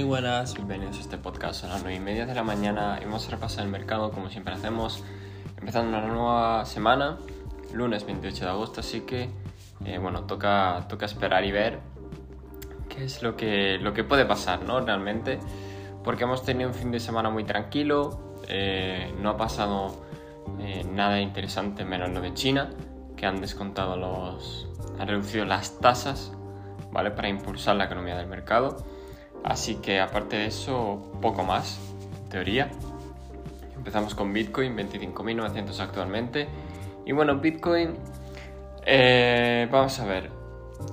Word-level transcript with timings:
Muy 0.00 0.08
buenas, 0.08 0.54
bienvenidos 0.54 0.96
a 0.96 1.00
este 1.00 1.18
podcast. 1.18 1.62
A 1.62 1.68
las 1.68 1.82
9 1.82 1.94
y 1.94 2.00
media 2.00 2.24
de 2.24 2.34
la 2.34 2.42
mañana 2.42 2.94
a 2.94 3.30
repasar 3.30 3.64
el 3.64 3.70
mercado 3.70 4.10
como 4.12 4.30
siempre 4.30 4.54
hacemos, 4.54 5.04
empezando 5.58 5.90
una 5.90 6.06
nueva 6.06 6.64
semana, 6.64 7.18
lunes 7.74 8.06
28 8.06 8.46
de 8.46 8.50
agosto, 8.50 8.80
así 8.80 9.02
que 9.02 9.28
eh, 9.84 9.98
bueno, 9.98 10.24
toca, 10.24 10.86
toca 10.88 11.04
esperar 11.04 11.44
y 11.44 11.52
ver 11.52 11.80
qué 12.88 13.04
es 13.04 13.22
lo 13.22 13.36
que, 13.36 13.76
lo 13.76 13.92
que 13.92 14.02
puede 14.02 14.24
pasar, 14.24 14.62
¿no? 14.62 14.80
Realmente, 14.80 15.38
porque 16.02 16.24
hemos 16.24 16.44
tenido 16.44 16.70
un 16.70 16.74
fin 16.74 16.90
de 16.90 16.98
semana 16.98 17.28
muy 17.28 17.44
tranquilo, 17.44 18.38
eh, 18.48 19.12
no 19.20 19.28
ha 19.28 19.36
pasado 19.36 20.06
eh, 20.60 20.82
nada 20.90 21.20
interesante 21.20 21.84
menos 21.84 22.08
lo 22.08 22.22
de 22.22 22.32
China, 22.32 22.70
que 23.18 23.26
han 23.26 23.42
descontado 23.42 23.96
los, 23.96 24.66
han 24.98 25.08
reducido 25.08 25.44
las 25.44 25.78
tasas, 25.78 26.32
¿vale? 26.90 27.10
Para 27.10 27.28
impulsar 27.28 27.76
la 27.76 27.84
economía 27.84 28.16
del 28.16 28.28
mercado. 28.28 28.78
Así 29.44 29.76
que 29.76 30.00
aparte 30.00 30.36
de 30.36 30.46
eso, 30.46 31.12
poco 31.20 31.42
más, 31.42 31.78
teoría. 32.28 32.70
Empezamos 33.76 34.14
con 34.14 34.32
Bitcoin, 34.32 34.76
25.900 34.76 35.80
actualmente. 35.80 36.48
Y 37.06 37.12
bueno, 37.12 37.36
Bitcoin, 37.38 37.96
eh, 38.84 39.68
vamos 39.70 39.98
a 40.00 40.04
ver, 40.04 40.30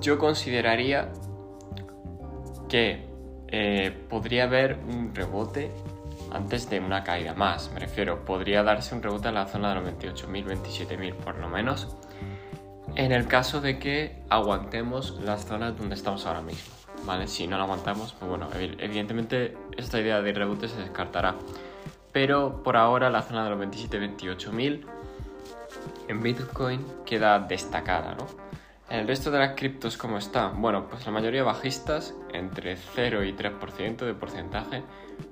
yo 0.01 0.17
consideraría 0.17 1.09
que 2.69 3.07
eh, 3.49 3.91
podría 4.09 4.43
haber 4.43 4.77
un 4.87 5.13
rebote 5.13 5.71
antes 6.31 6.69
de 6.69 6.79
una 6.79 7.03
caída 7.03 7.33
más. 7.33 7.71
Me 7.73 7.79
refiero, 7.79 8.25
podría 8.25 8.63
darse 8.63 8.95
un 8.95 9.03
rebote 9.03 9.29
a 9.29 9.31
la 9.31 9.47
zona 9.47 9.69
de 9.69 9.81
los 9.81 9.89
28.000, 9.99 10.45
27.000 10.45 11.13
por 11.15 11.37
lo 11.37 11.49
menos. 11.49 11.95
En 12.95 13.11
el 13.11 13.27
caso 13.27 13.61
de 13.61 13.79
que 13.79 14.23
aguantemos 14.29 15.19
las 15.21 15.45
zonas 15.45 15.77
donde 15.77 15.95
estamos 15.95 16.25
ahora 16.25 16.41
mismo. 16.41 16.73
¿Vale? 17.07 17.27
Si 17.27 17.47
no 17.47 17.57
lo 17.57 17.63
aguantamos, 17.63 18.13
pues 18.13 18.29
bueno, 18.29 18.49
evidentemente 18.53 19.57
esta 19.77 19.99
idea 19.99 20.21
de 20.21 20.33
rebote 20.33 20.67
se 20.67 20.77
descartará. 20.77 21.35
Pero 22.11 22.61
por 22.61 22.77
ahora 22.77 23.09
la 23.09 23.23
zona 23.23 23.43
de 23.45 23.49
los 23.49 23.59
27-28 23.59 24.51
mil 24.51 24.85
en 26.07 26.21
Bitcoin 26.21 26.85
queda 27.05 27.39
destacada, 27.39 28.13
¿no? 28.15 28.27
El 28.89 29.07
resto 29.07 29.31
de 29.31 29.39
las 29.39 29.55
criptos, 29.55 29.97
¿cómo 29.97 30.17
está? 30.17 30.47
Bueno, 30.47 30.87
pues 30.87 31.05
la 31.05 31.11
mayoría 31.11 31.43
bajistas, 31.43 32.13
entre 32.31 32.77
0 32.77 33.23
y 33.25 33.33
3% 33.33 33.97
de 33.97 34.13
porcentaje. 34.13 34.83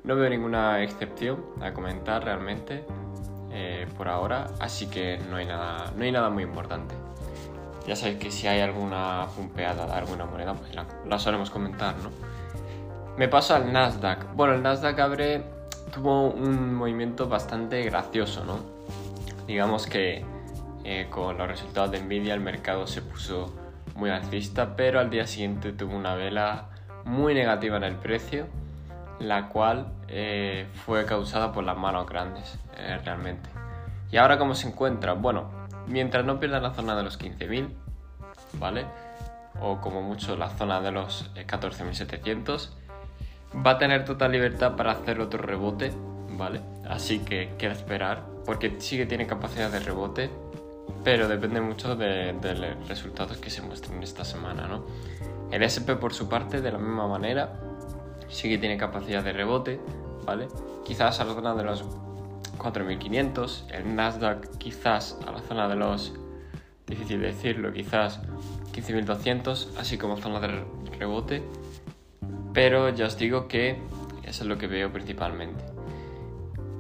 No 0.03 0.15
veo 0.15 0.29
ninguna 0.29 0.83
excepción 0.83 1.41
a 1.61 1.73
comentar 1.73 2.23
realmente 2.25 2.83
eh, 3.51 3.87
por 3.97 4.09
ahora, 4.09 4.47
así 4.59 4.87
que 4.87 5.19
no 5.29 5.37
hay 5.37 5.45
nada, 5.45 5.93
no 5.95 6.03
hay 6.03 6.11
nada 6.11 6.29
muy 6.29 6.43
importante. 6.43 6.95
Ya 7.87 7.95
sabéis 7.95 8.17
que 8.17 8.31
si 8.31 8.47
hay 8.47 8.61
alguna 8.61 9.27
pumpeada 9.35 9.85
de 9.85 9.93
alguna 9.93 10.25
moneda, 10.25 10.53
pues 10.55 10.71
la, 10.73 11.19
solemos 11.19 11.49
comentar, 11.49 11.95
¿no? 11.97 12.09
Me 13.17 13.27
paso 13.27 13.55
al 13.55 13.71
Nasdaq. 13.71 14.33
Bueno, 14.33 14.55
el 14.55 14.63
Nasdaq 14.63 14.99
abre 14.99 15.43
tuvo 15.93 16.29
un 16.29 16.73
movimiento 16.73 17.29
bastante 17.29 17.83
gracioso, 17.83 18.43
¿no? 18.43 18.59
Digamos 19.47 19.85
que 19.87 20.25
eh, 20.83 21.07
con 21.09 21.37
los 21.37 21.47
resultados 21.47 21.91
de 21.91 22.01
Nvidia 22.01 22.33
el 22.33 22.39
mercado 22.39 22.87
se 22.87 23.01
puso 23.01 23.53
muy 23.95 24.09
alcista, 24.09 24.75
pero 24.75 24.99
al 24.99 25.09
día 25.09 25.27
siguiente 25.27 25.71
tuvo 25.71 25.95
una 25.95 26.15
vela 26.15 26.69
muy 27.05 27.33
negativa 27.33 27.77
en 27.77 27.83
el 27.83 27.95
precio, 27.95 28.47
la 29.19 29.47
cual 29.47 29.93
eh, 30.07 30.67
fue 30.85 31.05
causada 31.05 31.51
por 31.51 31.63
las 31.63 31.77
manos 31.77 32.07
grandes, 32.07 32.59
eh, 32.77 32.99
realmente. 33.03 33.49
¿Y 34.11 34.17
ahora 34.17 34.37
cómo 34.37 34.55
se 34.55 34.67
encuentra? 34.67 35.13
Bueno, 35.13 35.49
mientras 35.87 36.25
no 36.25 36.39
pierda 36.39 36.59
la 36.59 36.73
zona 36.73 36.95
de 36.95 37.03
los 37.03 37.19
15.000, 37.19 37.69
¿vale? 38.53 38.85
O 39.61 39.79
como 39.81 40.01
mucho 40.01 40.35
la 40.35 40.49
zona 40.49 40.81
de 40.81 40.91
los 40.91 41.31
14.700, 41.35 42.69
eh, 42.69 42.85
va 43.65 43.71
a 43.71 43.77
tener 43.77 44.05
total 44.05 44.31
libertad 44.31 44.75
para 44.75 44.91
hacer 44.91 45.19
otro 45.19 45.41
rebote, 45.41 45.91
¿vale? 46.31 46.61
Así 46.87 47.19
que 47.19 47.53
queda 47.57 47.73
esperar, 47.73 48.23
porque 48.45 48.75
sí 48.79 48.97
que 48.97 49.05
tiene 49.05 49.27
capacidad 49.27 49.71
de 49.71 49.79
rebote, 49.79 50.29
pero 51.03 51.27
depende 51.27 51.61
mucho 51.61 51.95
de, 51.95 52.33
los 52.33 52.87
resultados 52.87 53.37
que 53.37 53.49
se 53.49 53.61
muestren 53.61 54.01
esta 54.03 54.25
semana, 54.25 54.67
¿no? 54.67 54.85
El 55.51 55.63
SP 55.63 55.95
por 55.95 56.13
su 56.13 56.27
parte, 56.27 56.61
de 56.61 56.71
la 56.71 56.77
misma 56.77 57.07
manera, 57.07 57.53
sí 58.27 58.49
que 58.49 58.57
tiene 58.57 58.77
capacidad 58.77 59.23
de 59.23 59.31
rebote, 59.31 59.79
¿vale? 60.25 60.47
Quizás 60.83 61.19
a 61.19 61.25
la 61.25 61.33
zona 61.33 61.53
de 61.55 61.63
los 61.63 61.85
4.500, 62.57 63.71
el 63.71 63.95
Nasdaq 63.95 64.57
quizás 64.57 65.17
a 65.27 65.31
la 65.31 65.39
zona 65.39 65.67
de 65.67 65.75
los, 65.75 66.13
difícil 66.87 67.21
decirlo, 67.21 67.73
quizás 67.73 68.21
15.200, 68.73 69.77
así 69.77 69.97
como 69.97 70.17
zona 70.17 70.39
de 70.39 70.63
rebote, 70.97 71.43
pero 72.53 72.89
ya 72.89 73.05
os 73.05 73.17
digo 73.17 73.47
que 73.47 73.79
eso 74.23 74.43
es 74.43 74.49
lo 74.49 74.57
que 74.57 74.67
veo 74.67 74.91
principalmente. 74.91 75.63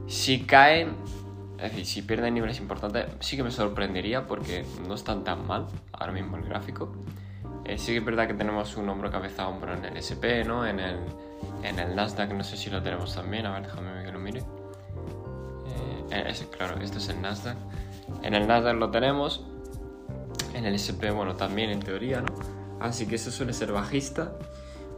Si 0.07 0.45
caen, 0.45 0.95
es 1.57 1.71
decir, 1.71 1.85
si 1.85 2.01
pierden 2.01 2.33
niveles 2.33 2.59
importantes, 2.59 3.07
sí 3.19 3.37
que 3.37 3.43
me 3.43 3.51
sorprendería 3.51 4.27
porque 4.27 4.65
no 4.87 4.95
están 4.95 5.23
tan 5.23 5.45
mal 5.47 5.67
ahora 5.93 6.11
mismo 6.11 6.37
el 6.37 6.43
gráfico. 6.43 6.91
Eh, 7.65 7.77
sí 7.77 7.93
que 7.93 7.97
es 7.97 8.05
verdad 8.05 8.27
que 8.27 8.35
tenemos 8.35 8.77
un 8.77 8.87
hombro 8.89 9.09
cabeza 9.09 9.47
hombro 9.47 9.73
en 9.73 9.85
el 9.85 9.97
SP, 9.97 10.45
¿no? 10.45 10.65
En 10.67 10.79
el, 10.79 10.99
en 11.63 11.79
el 11.79 11.95
Nasdaq 11.95 12.31
no 12.33 12.43
sé 12.43 12.57
si 12.57 12.69
lo 12.69 12.81
tenemos 12.81 13.15
también, 13.15 13.45
a 13.45 13.53
ver, 13.53 13.63
déjame 13.63 14.03
que 14.03 14.11
lo 14.11 14.19
mire. 14.19 14.43
Eh, 16.15 16.47
claro, 16.55 16.79
esto 16.81 16.97
es 16.97 17.09
el 17.09 17.21
Nasdaq. 17.21 17.57
En 18.23 18.33
el 18.33 18.47
Nasdaq 18.47 18.75
lo 18.75 18.89
tenemos. 18.91 19.45
En 20.53 20.65
el 20.65 20.75
SP, 20.79 21.11
bueno, 21.11 21.35
también 21.35 21.69
en 21.69 21.79
teoría, 21.79 22.21
¿no? 22.21 22.33
Así 22.79 23.05
que 23.07 23.15
eso 23.15 23.31
suele 23.31 23.53
ser 23.53 23.71
bajista. 23.71 24.33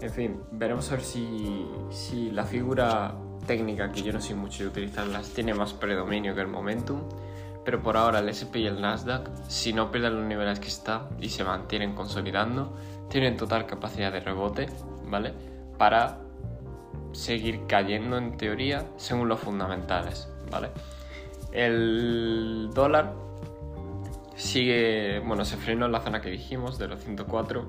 En 0.01 0.11
fin, 0.11 0.41
veremos 0.51 0.91
a 0.91 0.95
ver 0.95 1.03
si, 1.03 1.66
si 1.89 2.29
la 2.29 2.44
figura 2.44 3.16
técnica, 3.47 3.91
que 3.91 4.03
yo 4.03 4.13
no 4.13 4.22
soy 4.22 4.35
mucho 4.35 4.63
de 4.63 4.69
utilizarlas, 4.69 5.29
tiene 5.29 5.53
más 5.56 5.73
predominio 5.73 6.35
que 6.35 6.41
el 6.41 6.47
momentum. 6.47 7.01
Pero 7.66 7.81
por 7.81 7.97
ahora 7.97 8.19
el 8.19 8.29
SP 8.29 8.59
y 8.61 8.67
el 8.67 8.79
Nasdaq, 8.79 9.29
si 9.47 9.73
no 9.73 9.91
pierden 9.91 10.16
los 10.16 10.25
niveles 10.25 10.59
que 10.59 10.67
está 10.67 11.09
y 11.19 11.29
se 11.29 11.44
mantienen 11.44 11.95
consolidando, 11.95 12.77
tienen 13.09 13.35
total 13.35 13.66
capacidad 13.66 14.11
de 14.11 14.19
rebote, 14.19 14.67
¿vale? 15.06 15.33
Para 15.77 16.19
seguir 17.11 17.66
cayendo 17.67 18.17
en 18.17 18.38
teoría 18.38 18.85
según 18.97 19.27
los 19.27 19.39
fundamentales, 19.39 20.29
¿vale? 20.51 20.69
El 21.57 22.69
dólar 22.72 23.16
sigue, 24.35 25.18
bueno, 25.25 25.44
se 25.44 25.57
frenó 25.57 25.88
en 25.88 25.91
la 25.91 26.01
zona 26.01 26.22
que 26.22 26.29
dijimos, 26.29 26.78
de 26.78 26.88
los 26.88 27.03
104, 27.03 27.68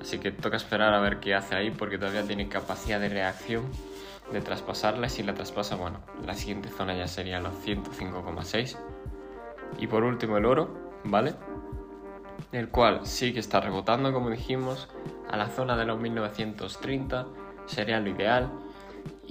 así 0.00 0.18
que 0.18 0.32
toca 0.32 0.56
esperar 0.56 0.94
a 0.94 1.00
ver 1.00 1.20
qué 1.20 1.34
hace 1.34 1.54
ahí 1.54 1.70
porque 1.70 1.98
todavía 1.98 2.22
tiene 2.22 2.48
capacidad 2.48 2.98
de 2.98 3.10
reacción 3.10 3.64
de 4.32 4.40
traspasarla 4.40 5.08
y 5.08 5.10
si 5.10 5.22
la 5.22 5.34
traspasa, 5.34 5.76
bueno, 5.76 6.00
la 6.24 6.32
siguiente 6.32 6.70
zona 6.70 6.96
ya 6.96 7.06
sería 7.08 7.40
los 7.40 7.52
105,6. 7.62 8.78
Y 9.78 9.86
por 9.86 10.02
último 10.02 10.38
el 10.38 10.46
oro, 10.46 10.74
¿vale? 11.04 11.34
El 12.52 12.70
cual 12.70 13.00
sí 13.04 13.34
que 13.34 13.40
está 13.40 13.60
rebotando, 13.60 14.14
como 14.14 14.30
dijimos, 14.30 14.88
a 15.30 15.36
la 15.36 15.48
zona 15.48 15.76
de 15.76 15.84
los 15.84 16.00
1930, 16.00 17.26
sería 17.66 18.00
lo 18.00 18.08
ideal 18.08 18.50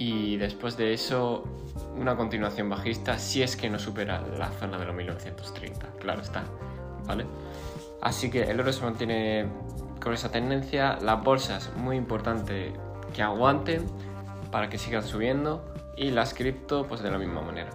y 0.00 0.38
después 0.38 0.78
de 0.78 0.94
eso 0.94 1.44
una 1.94 2.16
continuación 2.16 2.70
bajista 2.70 3.18
si 3.18 3.42
es 3.42 3.54
que 3.54 3.68
no 3.68 3.78
supera 3.78 4.22
la 4.38 4.48
zona 4.48 4.78
de 4.78 4.86
los 4.86 4.94
1930, 4.94 5.86
claro 5.98 6.22
está, 6.22 6.42
¿vale? 7.06 7.26
Así 8.00 8.30
que 8.30 8.44
el 8.44 8.58
oro 8.58 8.72
se 8.72 8.82
mantiene 8.82 9.46
con 10.02 10.14
esa 10.14 10.30
tendencia, 10.30 10.98
las 11.02 11.22
bolsas 11.22 11.70
muy 11.76 11.98
importante 11.98 12.72
que 13.12 13.22
aguanten 13.22 13.84
para 14.50 14.70
que 14.70 14.78
sigan 14.78 15.02
subiendo 15.02 15.62
y 15.98 16.12
las 16.12 16.32
cripto 16.32 16.86
pues 16.86 17.02
de 17.02 17.10
la 17.10 17.18
misma 17.18 17.42
manera. 17.42 17.68